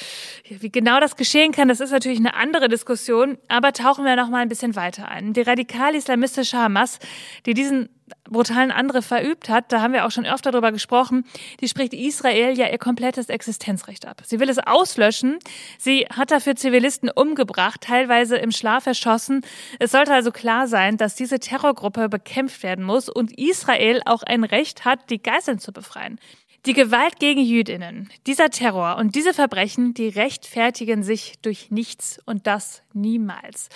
Wie 0.48 0.72
genau 0.72 1.00
das 1.00 1.16
geschehen 1.16 1.52
kann, 1.52 1.68
das 1.68 1.80
ist 1.80 1.92
natürlich 1.92 2.20
eine 2.20 2.36
andere 2.36 2.70
Diskussion, 2.70 3.38
aber 3.48 3.74
tauchen 3.74 4.06
wir 4.06 4.16
noch 4.16 4.30
mal 4.30 4.42
ein 4.42 4.50
bisschen 4.50 4.76
weiter 4.76 5.10
ein. 5.10 5.34
Die 5.34 5.42
radikal-islamistische 5.42 6.58
Hamas, 6.58 7.00
die 7.46 7.54
diesen 7.54 7.90
brutalen 8.30 8.72
Angriff 8.72 9.06
verübt 9.06 9.50
hat, 9.50 9.72
da 9.72 9.82
haben 9.82 9.94
wir 9.94 10.06
auch 10.06 10.12
schon 10.12 10.26
öfter 10.26 10.52
darüber 10.52 10.72
gesprochen, 10.72 11.26
die 11.62 11.68
spricht 11.68 11.94
Israel 11.94 12.58
ja 12.58 12.68
ihr 12.68 12.78
komplettes 12.78 13.30
Existenzrecht 13.30 14.06
ab. 14.06 14.22
Sie 14.26 14.40
will 14.40 14.50
es 14.50 14.60
auslöschen. 14.60 15.40
Sie 15.78 16.08
hat 16.14 16.32
dafür 16.32 16.56
Zivilisten 16.56 17.10
umgebracht, 17.10 17.82
teilweise 17.82 18.38
im 18.38 18.52
Schlaf 18.52 18.86
erschossen. 18.86 19.42
Es 19.80 19.92
sollte 19.92 20.14
also 20.14 20.32
klar 20.32 20.68
sein, 20.68 20.98
dass 20.98 21.16
diese 21.16 21.40
Terrorgruppe 21.40 22.10
bekämpft 22.10 22.64
werden 22.64 22.84
muss 22.84 23.10
und 23.10 23.38
Israel 23.38 24.02
auch 24.06 24.24
ein 24.24 24.44
Recht 24.44 24.86
hat, 24.86 25.10
die 25.10 25.22
Geiseln 25.22 25.60
zu 25.60 25.72
befreien. 25.72 26.20
Die 26.68 26.74
Gewalt 26.74 27.22
gegen 27.22 27.40
Jüdinnen, 27.40 28.10
dieser 28.26 28.50
Terror 28.50 28.98
und 28.98 29.16
diese 29.16 29.34
Verbrechen, 29.34 29.94
die 29.94 30.10
rechtfertigen 30.10 31.02
sich 31.02 31.36
durch 31.42 31.72
nichts 31.72 32.20
und 32.26 32.46
das 32.46 32.82
niemals. 32.92 33.70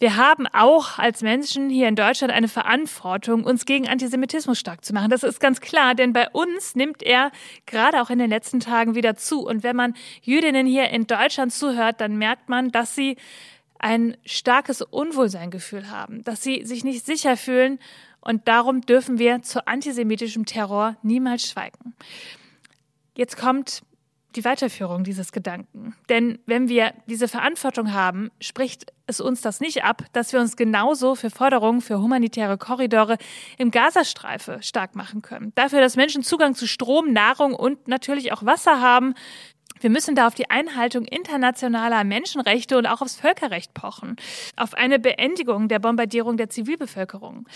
Wir 0.00 0.16
haben 0.16 0.46
auch 0.46 0.98
als 0.98 1.22
Menschen 1.22 1.70
hier 1.70 1.88
in 1.88 1.96
Deutschland 1.96 2.30
eine 2.30 2.48
Verantwortung, 2.48 3.44
uns 3.44 3.64
gegen 3.64 3.88
Antisemitismus 3.88 4.58
stark 4.58 4.84
zu 4.84 4.92
machen. 4.92 5.08
Das 5.08 5.22
ist 5.22 5.40
ganz 5.40 5.62
klar, 5.62 5.94
denn 5.94 6.12
bei 6.12 6.28
uns 6.28 6.74
nimmt 6.74 7.02
er 7.02 7.30
gerade 7.64 8.02
auch 8.02 8.10
in 8.10 8.18
den 8.18 8.28
letzten 8.28 8.60
Tagen 8.60 8.94
wieder 8.94 9.16
zu. 9.16 9.46
Und 9.46 9.62
wenn 9.62 9.76
man 9.76 9.94
Jüdinnen 10.20 10.66
hier 10.66 10.90
in 10.90 11.06
Deutschland 11.06 11.54
zuhört, 11.54 12.02
dann 12.02 12.18
merkt 12.18 12.50
man, 12.50 12.70
dass 12.70 12.94
sie 12.94 13.16
ein 13.78 14.14
starkes 14.26 14.82
Unwohlseingefühl 14.82 15.90
haben, 15.90 16.22
dass 16.24 16.42
sie 16.42 16.66
sich 16.66 16.84
nicht 16.84 17.06
sicher 17.06 17.38
fühlen 17.38 17.78
Und 18.20 18.48
darum 18.48 18.82
dürfen 18.82 19.18
wir 19.18 19.42
zu 19.42 19.66
antisemitischem 19.66 20.46
Terror 20.46 20.96
niemals 21.02 21.48
schweigen. 21.48 21.94
Jetzt 23.16 23.36
kommt 23.36 23.82
die 24.36 24.44
Weiterführung 24.44 25.02
dieses 25.02 25.32
Gedanken. 25.32 25.94
Denn 26.08 26.38
wenn 26.46 26.68
wir 26.68 26.94
diese 27.06 27.26
Verantwortung 27.26 27.92
haben, 27.92 28.30
spricht 28.40 28.92
es 29.06 29.20
uns 29.20 29.40
das 29.40 29.60
nicht 29.60 29.82
ab, 29.82 30.04
dass 30.12 30.32
wir 30.32 30.40
uns 30.40 30.56
genauso 30.56 31.16
für 31.16 31.30
Forderungen 31.30 31.80
für 31.80 32.00
humanitäre 32.00 32.56
Korridore 32.56 33.18
im 33.58 33.72
Gazastreife 33.72 34.58
stark 34.62 34.94
machen 34.94 35.22
können. 35.22 35.52
Dafür, 35.56 35.80
dass 35.80 35.96
Menschen 35.96 36.22
Zugang 36.22 36.54
zu 36.54 36.68
Strom, 36.68 37.12
Nahrung 37.12 37.54
und 37.54 37.88
natürlich 37.88 38.32
auch 38.32 38.44
Wasser 38.44 38.80
haben. 38.80 39.14
Wir 39.80 39.90
müssen 39.90 40.14
da 40.14 40.28
auf 40.28 40.34
die 40.34 40.48
Einhaltung 40.48 41.06
internationaler 41.06 42.04
Menschenrechte 42.04 42.78
und 42.78 42.86
auch 42.86 43.00
aufs 43.00 43.16
Völkerrecht 43.16 43.74
pochen. 43.74 44.16
Auf 44.56 44.74
eine 44.74 45.00
Beendigung 45.00 45.68
der 45.68 45.80
Bombardierung 45.80 46.36
der 46.36 46.50
Zivilbevölkerung. 46.50 47.48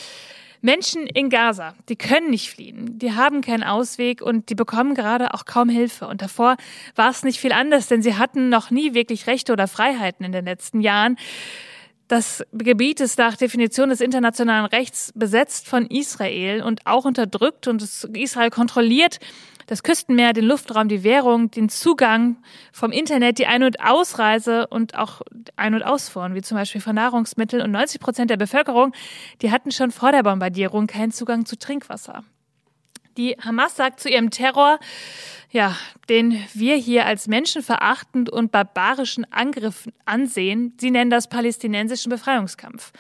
Menschen 0.65 1.07
in 1.07 1.29
Gaza, 1.29 1.75
die 1.91 1.97
können 1.97 2.31
nicht 2.31 2.49
fliehen, 2.49 2.99
die 2.99 3.13
haben 3.13 3.43
keinen 3.43 3.63
Ausweg 3.63 4.23
und 4.23 4.49
die 4.49 4.55
bekommen 4.55 4.95
gerade 4.95 5.35
auch 5.35 5.45
kaum 5.45 5.69
Hilfe. 5.69 6.07
Und 6.07 6.23
davor 6.23 6.57
war 6.97 7.11
es 7.11 7.23
nicht 7.23 7.39
viel 7.39 7.53
anders, 7.53 7.87
denn 7.87 8.01
sie 8.01 8.15
hatten 8.15 8.49
noch 8.49 8.71
nie 8.71 8.95
wirklich 8.95 9.27
Rechte 9.27 9.53
oder 9.53 9.69
Freiheiten 9.69 10.25
in 10.25 10.33
den 10.33 10.47
letzten 10.47 10.81
Jahren. 10.81 11.19
Das 12.09 12.43
Gebiet 12.53 13.01
ist 13.01 13.19
nach 13.19 13.37
Definition 13.37 13.91
des 13.91 14.01
internationalen 14.01 14.65
Rechts 14.65 15.13
besetzt 15.15 15.69
von 15.69 15.87
Israel 15.87 16.63
und 16.63 16.87
auch 16.87 17.05
unterdrückt 17.05 17.69
und 17.69 17.83
Israel 18.15 18.49
kontrolliert 18.49 19.19
das 19.67 19.83
Küstenmeer, 19.83 20.33
den 20.33 20.45
Luftraum, 20.45 20.89
die 20.89 21.05
Währung, 21.05 21.51
den 21.51 21.69
Zugang 21.69 22.37
vom 22.73 22.93
Internet, 22.93 23.39
die 23.39 23.47
Ein- 23.47 23.63
und 23.63 23.81
Ausreise 23.81 24.67
und 24.67 24.97
auch 24.97 25.21
Ein- 25.57 25.75
und 25.75 25.83
Ausfuhren, 25.83 26.35
wie 26.35 26.43
zum 26.43 26.57
Beispiel 26.57 26.81
von 26.81 26.95
Nahrungsmitteln. 26.95 27.63
Und 27.63 27.71
90 27.71 28.01
Prozent 28.01 28.31
der 28.31 28.37
Bevölkerung, 28.37 28.93
die 29.43 29.51
hatten 29.51 29.71
schon 29.71 29.91
vor 29.91 30.13
der 30.13 30.23
Bombardierung 30.23 30.87
keinen 30.87 31.13
Zugang 31.13 31.47
zu 31.47 31.59
Trinkwasser. 31.59 32.25
Die 33.17 33.37
Hamas 33.41 33.77
sagt 33.77 34.01
zu 34.01 34.09
ihrem 34.09 34.31
Terror, 34.31 34.79
ja, 35.51 35.77
den 36.09 36.33
wir 36.53 36.77
hier 36.77 37.07
als 37.07 37.29
menschenverachtend 37.29 38.29
und 38.29 38.51
barbarischen 38.51 39.25
Angriff 39.33 39.89
ansehen, 40.05 40.75
sie 40.81 40.91
nennen 40.91 41.11
das 41.11 41.29
palästinensischen 41.29 42.11
Befreiungskampf. 42.11 42.93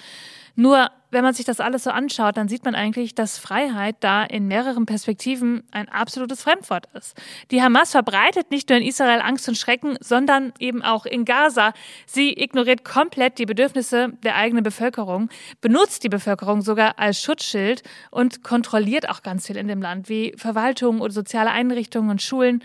Nur 0.57 0.91
wenn 1.15 1.25
man 1.25 1.33
sich 1.33 1.47
das 1.47 1.61
alles 1.61 1.85
so 1.85 1.91
anschaut, 1.91 2.37
dann 2.37 2.49
sieht 2.49 2.65
man 2.65 2.75
eigentlich, 2.75 3.15
dass 3.15 3.39
Freiheit 3.39 3.97
da 4.01 4.25
in 4.25 4.47
mehreren 4.47 4.85
Perspektiven 4.85 5.63
ein 5.71 5.89
absolutes 5.89 6.43
Fremdwort 6.43 6.89
ist. 6.93 7.17
Die 7.51 7.63
Hamas 7.63 7.93
verbreitet 7.93 8.51
nicht 8.51 8.69
nur 8.69 8.79
in 8.79 8.85
Israel 8.85 9.21
Angst 9.23 9.49
und 9.49 9.57
Schrecken, 9.57 9.97
sondern 10.01 10.53
eben 10.59 10.83
auch 10.83 11.07
in 11.07 11.25
Gaza. 11.25 11.73
Sie 12.07 12.33
ignoriert 12.33 12.85
komplett 12.85 13.39
die 13.39 13.47
Bedürfnisse 13.47 14.13
der 14.25 14.35
eigenen 14.35 14.65
Bevölkerung, 14.65 15.31
benutzt 15.61 16.03
die 16.05 16.09
Bevölkerung 16.09 16.63
sogar 16.63 16.99
als 16.99 17.23
Schutzschild 17.23 17.83
und 18.11 18.43
kontrolliert 18.43 19.09
auch 19.09 19.23
ganz 19.23 19.47
viel 19.47 19.57
in 19.57 19.69
dem 19.69 19.81
Land, 19.81 20.09
wie 20.09 20.35
Verwaltung 20.37 21.01
oder 21.01 21.13
soziale 21.13 21.51
Einrichtungen 21.51 22.11
und 22.11 22.23
Schulen. 22.23 22.63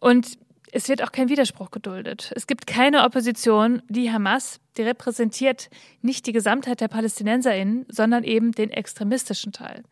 Und 0.00 0.38
es 0.76 0.90
wird 0.90 1.02
auch 1.02 1.10
kein 1.10 1.30
Widerspruch 1.30 1.70
geduldet. 1.70 2.32
Es 2.36 2.46
gibt 2.46 2.66
keine 2.66 3.04
Opposition. 3.04 3.80
Die 3.88 4.12
Hamas, 4.12 4.60
die 4.76 4.82
repräsentiert 4.82 5.70
nicht 6.02 6.26
die 6.26 6.32
Gesamtheit 6.32 6.82
der 6.82 6.88
PalästinenserInnen, 6.88 7.86
sondern 7.88 8.24
eben 8.24 8.52
den 8.52 8.70
extremistischen 8.70 9.52
Teil. 9.52 9.82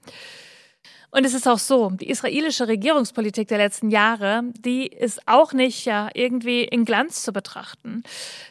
Und 1.16 1.24
es 1.24 1.32
ist 1.32 1.46
auch 1.46 1.60
so, 1.60 1.90
die 1.90 2.10
israelische 2.10 2.66
Regierungspolitik 2.66 3.46
der 3.46 3.58
letzten 3.58 3.88
Jahre, 3.88 4.42
die 4.58 4.88
ist 4.88 5.28
auch 5.28 5.52
nicht 5.52 5.84
ja 5.84 6.08
irgendwie 6.12 6.64
in 6.64 6.84
Glanz 6.84 7.22
zu 7.22 7.32
betrachten. 7.32 8.02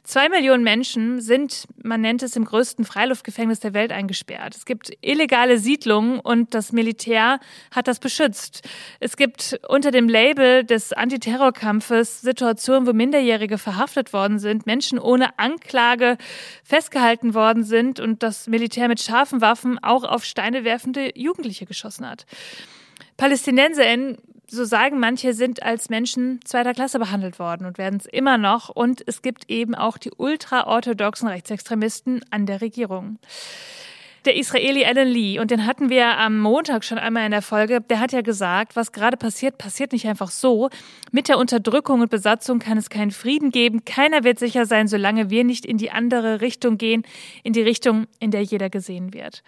Zwei 0.05 0.29
Millionen 0.29 0.63
Menschen 0.63 1.19
sind, 1.19 1.65
man 1.83 1.99
nennt 1.99 2.23
es 2.23 2.37
im 2.37 2.45
größten 2.45 2.85
Freiluftgefängnis 2.85 3.59
der 3.59 3.73
Welt 3.73 3.91
eingesperrt. 3.91 4.55
Es 4.55 4.63
gibt 4.63 4.93
illegale 5.01 5.57
Siedlungen 5.57 6.21
und 6.21 6.53
das 6.53 6.71
Militär 6.71 7.41
hat 7.71 7.89
das 7.89 7.99
beschützt. 7.99 8.61
Es 9.01 9.17
gibt 9.17 9.59
unter 9.67 9.91
dem 9.91 10.07
Label 10.07 10.63
des 10.63 10.93
Antiterrorkampfes 10.93 12.21
Situationen, 12.21 12.87
wo 12.87 12.93
Minderjährige 12.93 13.57
verhaftet 13.57 14.13
worden 14.13 14.39
sind, 14.39 14.65
Menschen 14.65 14.99
ohne 14.99 15.37
Anklage 15.37 16.17
festgehalten 16.63 17.33
worden 17.33 17.65
sind 17.65 17.99
und 17.99 18.23
das 18.23 18.47
Militär 18.47 18.87
mit 18.87 19.01
scharfen 19.01 19.41
Waffen 19.41 19.83
auch 19.83 20.05
auf 20.05 20.23
Steine 20.23 20.63
werfende 20.63 21.11
Jugendliche 21.19 21.65
geschossen 21.65 22.07
hat. 22.07 22.25
PalästinenserInnen, 23.17 24.17
so 24.47 24.65
sagen 24.65 24.99
manche, 24.99 25.33
sind 25.33 25.63
als 25.63 25.89
Menschen 25.89 26.39
zweiter 26.45 26.73
Klasse 26.73 26.99
behandelt 26.99 27.39
worden 27.39 27.65
und 27.65 27.77
werden 27.77 27.99
es 27.99 28.05
immer 28.05 28.37
noch. 28.37 28.69
Und 28.69 29.03
es 29.07 29.21
gibt 29.21 29.49
eben 29.49 29.75
auch 29.75 29.97
die 29.97 30.11
ultraorthodoxen 30.15 31.27
Rechtsextremisten 31.27 32.21
an 32.29 32.45
der 32.45 32.61
Regierung. 32.61 33.17
Der 34.25 34.37
Israeli 34.37 34.85
Alan 34.85 35.07
Lee, 35.07 35.39
und 35.39 35.51
den 35.51 35.65
hatten 35.65 35.89
wir 35.89 36.17
am 36.17 36.39
Montag 36.39 36.85
schon 36.85 36.97
einmal 36.97 37.25
in 37.25 37.31
der 37.31 37.41
Folge, 37.41 37.81
der 37.81 37.99
hat 37.99 38.13
ja 38.13 38.21
gesagt, 38.21 38.77
was 38.77 38.93
gerade 38.93 39.17
passiert, 39.17 39.57
passiert 39.57 39.91
nicht 39.91 40.07
einfach 40.07 40.31
so. 40.31 40.69
Mit 41.11 41.27
der 41.27 41.37
Unterdrückung 41.37 41.99
und 41.99 42.09
Besatzung 42.09 42.59
kann 42.59 42.77
es 42.77 42.89
keinen 42.89 43.11
Frieden 43.11 43.51
geben. 43.51 43.83
Keiner 43.83 44.23
wird 44.23 44.39
sicher 44.39 44.65
sein, 44.65 44.87
solange 44.87 45.29
wir 45.29 45.43
nicht 45.43 45.65
in 45.65 45.77
die 45.77 45.91
andere 45.91 46.39
Richtung 46.39 46.77
gehen, 46.77 47.03
in 47.43 47.51
die 47.51 47.61
Richtung, 47.61 48.07
in 48.19 48.31
der 48.31 48.43
jeder 48.43 48.69
gesehen 48.69 49.13
wird. 49.13 49.43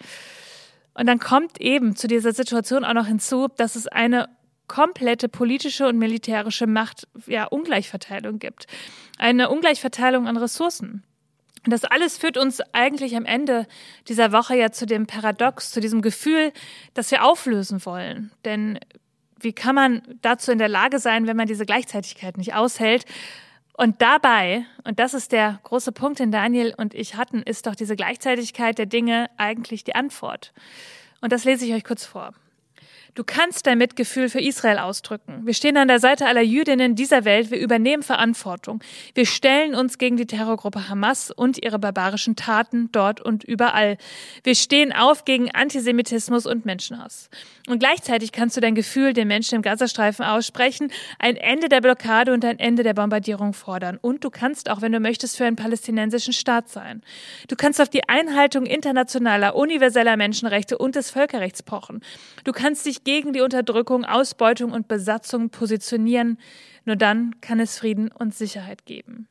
Und 0.96 1.06
dann 1.06 1.18
kommt 1.18 1.60
eben 1.60 1.94
zu 1.94 2.08
dieser 2.08 2.32
Situation 2.32 2.84
auch 2.84 2.94
noch 2.94 3.06
hinzu, 3.06 3.48
dass 3.48 3.76
es 3.76 3.86
eine 3.86 4.28
komplette 4.66 5.28
politische 5.28 5.86
und 5.86 5.98
militärische 5.98 6.66
Macht, 6.66 7.06
ja, 7.26 7.44
Ungleichverteilung 7.44 8.38
gibt. 8.38 8.66
Eine 9.18 9.50
Ungleichverteilung 9.50 10.26
an 10.26 10.38
Ressourcen. 10.38 11.04
Und 11.64 11.72
das 11.72 11.84
alles 11.84 12.16
führt 12.16 12.38
uns 12.38 12.60
eigentlich 12.72 13.14
am 13.14 13.26
Ende 13.26 13.66
dieser 14.08 14.32
Woche 14.32 14.56
ja 14.56 14.70
zu 14.70 14.86
dem 14.86 15.06
Paradox, 15.06 15.70
zu 15.70 15.80
diesem 15.80 16.00
Gefühl, 16.00 16.52
das 16.94 17.10
wir 17.10 17.24
auflösen 17.24 17.84
wollen. 17.84 18.30
Denn 18.44 18.78
wie 19.38 19.52
kann 19.52 19.74
man 19.74 20.02
dazu 20.22 20.50
in 20.50 20.58
der 20.58 20.68
Lage 20.68 20.98
sein, 20.98 21.26
wenn 21.26 21.36
man 21.36 21.46
diese 21.46 21.66
Gleichzeitigkeit 21.66 22.38
nicht 22.38 22.54
aushält? 22.54 23.04
Und 23.76 24.00
dabei, 24.00 24.64
und 24.84 24.98
das 24.98 25.12
ist 25.12 25.32
der 25.32 25.60
große 25.62 25.92
Punkt, 25.92 26.18
den 26.18 26.32
Daniel 26.32 26.74
und 26.76 26.94
ich 26.94 27.16
hatten, 27.16 27.42
ist 27.42 27.66
doch 27.66 27.74
diese 27.74 27.94
Gleichzeitigkeit 27.94 28.78
der 28.78 28.86
Dinge 28.86 29.28
eigentlich 29.36 29.84
die 29.84 29.94
Antwort. 29.94 30.52
Und 31.20 31.32
das 31.32 31.44
lese 31.44 31.66
ich 31.66 31.74
euch 31.74 31.84
kurz 31.84 32.06
vor. 32.06 32.32
Du 33.16 33.24
kannst 33.24 33.66
dein 33.66 33.78
Mitgefühl 33.78 34.28
für 34.28 34.42
Israel 34.42 34.76
ausdrücken. 34.76 35.46
Wir 35.46 35.54
stehen 35.54 35.78
an 35.78 35.88
der 35.88 36.00
Seite 36.00 36.26
aller 36.26 36.42
Jüdinnen 36.42 36.96
dieser 36.96 37.24
Welt. 37.24 37.50
Wir 37.50 37.58
übernehmen 37.58 38.02
Verantwortung. 38.02 38.80
Wir 39.14 39.24
stellen 39.24 39.74
uns 39.74 39.96
gegen 39.96 40.18
die 40.18 40.26
Terrorgruppe 40.26 40.90
Hamas 40.90 41.30
und 41.30 41.64
ihre 41.64 41.78
barbarischen 41.78 42.36
Taten 42.36 42.90
dort 42.92 43.22
und 43.22 43.42
überall. 43.42 43.96
Wir 44.44 44.54
stehen 44.54 44.92
auf 44.92 45.24
gegen 45.24 45.50
Antisemitismus 45.50 46.44
und 46.44 46.66
Menschenhass. 46.66 47.30
Und 47.66 47.78
gleichzeitig 47.78 48.32
kannst 48.32 48.58
du 48.58 48.60
dein 48.60 48.74
Gefühl 48.74 49.14
den 49.14 49.28
Menschen 49.28 49.54
im 49.54 49.62
Gazastreifen 49.62 50.22
aussprechen, 50.22 50.92
ein 51.18 51.36
Ende 51.36 51.70
der 51.70 51.80
Blockade 51.80 52.34
und 52.34 52.44
ein 52.44 52.58
Ende 52.58 52.82
der 52.82 52.92
Bombardierung 52.92 53.54
fordern. 53.54 53.98
Und 53.98 54.24
du 54.24 54.30
kannst 54.30 54.68
auch, 54.68 54.82
wenn 54.82 54.92
du 54.92 55.00
möchtest, 55.00 55.38
für 55.38 55.46
einen 55.46 55.56
palästinensischen 55.56 56.34
Staat 56.34 56.68
sein. 56.68 57.02
Du 57.48 57.56
kannst 57.56 57.80
auf 57.80 57.88
die 57.88 58.06
Einhaltung 58.10 58.66
internationaler, 58.66 59.56
universeller 59.56 60.18
Menschenrechte 60.18 60.76
und 60.76 60.96
des 60.96 61.10
Völkerrechts 61.10 61.62
pochen. 61.62 62.02
Du 62.44 62.52
kannst 62.52 62.84
dich 62.84 63.05
gegen 63.06 63.32
die 63.32 63.40
Unterdrückung, 63.40 64.04
Ausbeutung 64.04 64.72
und 64.72 64.88
Besatzung 64.88 65.48
positionieren. 65.48 66.38
Nur 66.84 66.96
dann 66.96 67.40
kann 67.40 67.60
es 67.60 67.78
Frieden 67.78 68.10
und 68.10 68.34
Sicherheit 68.34 68.84
geben. 68.84 69.28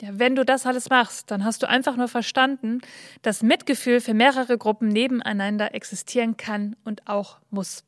Ja, 0.00 0.08
wenn 0.12 0.34
du 0.34 0.46
das 0.46 0.64
alles 0.64 0.88
machst, 0.88 1.30
dann 1.30 1.44
hast 1.44 1.62
du 1.62 1.68
einfach 1.68 1.96
nur 1.96 2.08
verstanden, 2.08 2.80
dass 3.20 3.42
Mitgefühl 3.42 4.00
für 4.00 4.14
mehrere 4.14 4.56
Gruppen 4.56 4.88
nebeneinander 4.88 5.74
existieren 5.74 6.38
kann 6.38 6.74
und 6.84 7.06
auch 7.06 7.38
muss. 7.50 7.84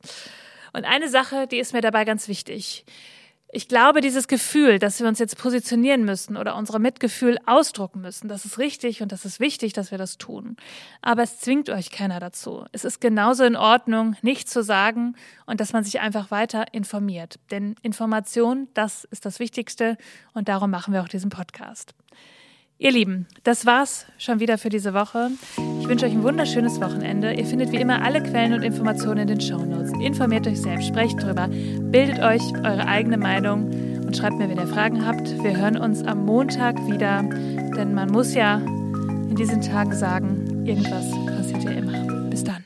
Und 0.75 0.85
eine 0.85 1.09
Sache, 1.09 1.47
die 1.47 1.59
ist 1.59 1.73
mir 1.73 1.81
dabei 1.81 2.05
ganz 2.05 2.29
wichtig. 2.29 2.85
Ich 3.55 3.69
glaube, 3.69 4.01
dieses 4.01 4.29
Gefühl, 4.29 4.79
dass 4.79 4.99
wir 4.99 5.07
uns 5.07 5.19
jetzt 5.19 5.37
positionieren 5.37 6.07
müssen 6.07 6.39
oder 6.39 6.57
unsere 6.57 6.81
Mitgefühl 6.81 7.39
ausdrucken 7.45 8.01
müssen, 8.01 8.27
das 8.27 8.47
ist 8.47 8.57
richtig 8.57 9.03
und 9.03 9.13
das 9.13 9.27
ist 9.27 9.41
wichtig, 9.41 9.75
dass 9.75 9.91
wir 9.91 9.99
das 9.99 10.17
tun. 10.17 10.57
Aber 11.03 11.23
es 11.23 11.39
zwingt 11.39 11.69
euch 11.69 11.91
keiner 11.91 12.19
dazu. 12.19 12.65
Es 12.73 12.87
ist 12.87 13.03
genauso 13.03 13.45
in 13.45 13.55
Ordnung, 13.55 14.17
nichts 14.23 14.53
zu 14.53 14.63
sagen 14.63 15.17
und 15.45 15.61
dass 15.61 15.75
man 15.75 15.85
sich 15.85 16.01
einfach 16.01 16.31
weiter 16.31 16.73
informiert. 16.73 17.39
Denn 17.51 17.77
Information, 17.83 18.69
das 18.73 19.05
ist 19.05 19.27
das 19.27 19.39
Wichtigste 19.39 19.99
und 20.33 20.49
darum 20.49 20.71
machen 20.71 20.95
wir 20.95 21.03
auch 21.03 21.09
diesen 21.09 21.29
Podcast. 21.29 21.95
Ihr 22.83 22.91
Lieben, 22.91 23.29
das 23.45 23.65
war's 23.65 24.07
schon 24.19 24.41
wieder 24.41 24.59
für 24.59 24.69
diese 24.69 24.93
Woche. 24.93 25.31
Ich 25.81 25.87
wünsche 25.87 26.05
euch 26.05 26.11
ein 26.11 26.25
wunderschönes 26.25 26.81
Wochenende. 26.81 27.33
Ihr 27.33 27.47
findet 27.47 27.71
wie 27.71 27.77
immer 27.77 28.03
alle 28.03 28.21
Quellen 28.21 28.55
und 28.55 28.65
Informationen 28.65 29.21
in 29.21 29.29
den 29.29 29.41
Shownotes. 29.41 29.93
Informiert 30.01 30.49
euch 30.49 30.61
selbst, 30.61 30.89
sprecht 30.89 31.23
drüber, 31.23 31.47
bildet 31.47 32.19
euch 32.19 32.43
eure 32.65 32.89
eigene 32.89 33.19
Meinung 33.19 33.71
und 34.05 34.17
schreibt 34.17 34.37
mir, 34.37 34.49
wenn 34.49 34.59
ihr 34.59 34.67
Fragen 34.67 35.07
habt. 35.07 35.29
Wir 35.45 35.57
hören 35.57 35.77
uns 35.77 36.03
am 36.03 36.27
Montag 36.27 36.77
wieder, 36.89 37.23
denn 37.23 37.95
man 37.95 38.11
muss 38.11 38.35
ja 38.35 38.57
in 38.57 39.37
diesen 39.37 39.61
Tagen 39.61 39.95
sagen, 39.95 40.67
irgendwas 40.67 41.09
passiert 41.37 41.63
ja 41.63 41.71
immer. 41.71 42.31
Bis 42.31 42.43
dann. 42.43 42.65